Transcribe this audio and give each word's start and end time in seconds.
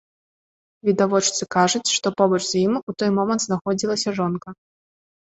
Відавочцы 0.87 1.43
кажуць, 1.55 1.89
што 1.97 2.07
побач 2.21 2.39
з 2.47 2.53
ім 2.61 2.73
у 2.93 2.95
той 3.01 3.09
момант 3.17 3.41
знаходзілася 3.43 4.09
жонка. 4.21 4.49